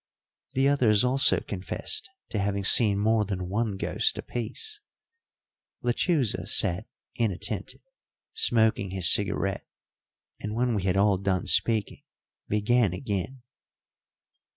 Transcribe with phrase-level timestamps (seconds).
[0.53, 4.79] The others also confessed to having seen more than one ghost apiece.
[5.83, 7.81] Lechuza sat inattentive,
[8.33, 9.67] smoking his cigarette,
[10.39, 12.01] and when we had all done speaking
[12.47, 13.43] began again.